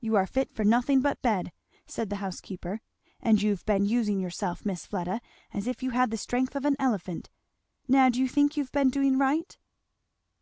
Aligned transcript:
"You 0.00 0.14
are 0.16 0.26
fit 0.26 0.50
for 0.50 0.64
nothing 0.64 1.02
but 1.02 1.20
bed," 1.20 1.52
said 1.84 2.08
the 2.08 2.16
housekeeper, 2.24 2.80
"and 3.20 3.42
you've 3.42 3.62
been 3.66 3.84
using 3.84 4.18
yourself, 4.18 4.64
Miss 4.64 4.86
Fleda, 4.86 5.20
as 5.52 5.66
if 5.66 5.82
you 5.82 5.90
had 5.90 6.10
the 6.10 6.16
strength 6.16 6.56
of 6.56 6.64
an 6.64 6.76
elephant. 6.78 7.28
Now 7.86 8.08
do 8.08 8.20
you 8.20 8.26
think 8.26 8.56
you've 8.56 8.72
been 8.72 8.88
doing 8.88 9.18
right?" 9.18 9.58